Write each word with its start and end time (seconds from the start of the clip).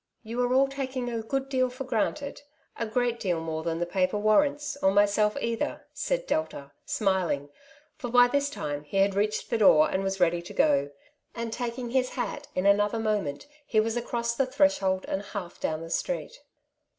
^'' 0.01 0.03
You 0.23 0.41
are 0.41 0.51
all 0.51 0.67
taking 0.67 1.11
a 1.11 1.21
good 1.21 1.47
deal 1.47 1.69
for 1.69 1.83
granted— 1.83 2.41
a 2.79 2.87
great 2.87 3.19
deal 3.19 3.39
more 3.39 3.61
than 3.61 3.77
the 3.77 3.85
paper 3.85 4.17
warrants, 4.17 4.75
or 4.81 4.89
myself 4.89 5.37
either," 5.39 5.85
said 5.93 6.25
Delta, 6.25 6.71
smiling, 6.87 7.49
for 7.99 8.09
by 8.09 8.27
this 8.27 8.49
time 8.49 8.83
he 8.83 8.97
had 8.97 9.13
reached 9.13 9.51
the 9.51 9.59
door, 9.59 9.91
and 9.91 10.01
was 10.03 10.19
ready 10.19 10.41
to 10.41 10.53
go; 10.55 10.89
and 11.35 11.53
taking 11.53 11.91
Lis 11.91 12.09
hat, 12.09 12.47
in 12.55 12.65
another 12.65 12.97
moment 12.97 13.45
he 13.63 13.79
was 13.79 13.95
across 13.95 14.33
the 14.35 14.47
threshold 14.47 15.05
and 15.07 15.21
half 15.21 15.59
down 15.59 15.81
the 15.83 15.89
street. 15.91 16.39